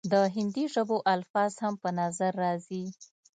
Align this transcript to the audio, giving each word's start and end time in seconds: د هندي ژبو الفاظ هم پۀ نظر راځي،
د 0.11 0.13
هندي 0.35 0.65
ژبو 0.73 0.97
الفاظ 1.13 1.51
هم 1.63 1.73
پۀ 1.81 1.89
نظر 1.99 2.31
راځي، 2.43 2.83